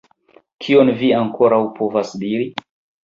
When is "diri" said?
2.25-2.49